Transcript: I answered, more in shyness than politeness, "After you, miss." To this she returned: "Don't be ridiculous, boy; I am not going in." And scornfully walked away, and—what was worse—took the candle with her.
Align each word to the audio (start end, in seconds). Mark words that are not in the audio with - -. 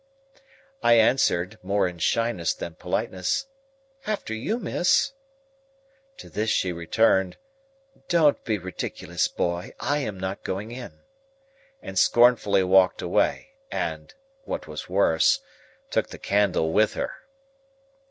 I 0.81 0.93
answered, 0.93 1.59
more 1.61 1.87
in 1.87 1.99
shyness 1.99 2.55
than 2.55 2.73
politeness, 2.73 3.45
"After 4.07 4.33
you, 4.33 4.57
miss." 4.57 5.11
To 6.17 6.27
this 6.27 6.49
she 6.49 6.71
returned: 6.71 7.37
"Don't 8.07 8.43
be 8.43 8.57
ridiculous, 8.57 9.27
boy; 9.27 9.75
I 9.79 9.99
am 9.99 10.19
not 10.19 10.43
going 10.43 10.71
in." 10.71 11.01
And 11.83 11.99
scornfully 11.99 12.63
walked 12.63 13.03
away, 13.03 13.51
and—what 13.69 14.67
was 14.67 14.89
worse—took 14.89 16.09
the 16.09 16.17
candle 16.17 16.71
with 16.71 16.95
her. 16.95 17.13